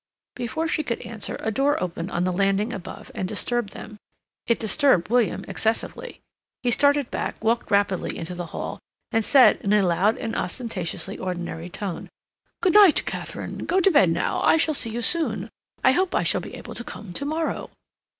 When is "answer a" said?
1.01-1.51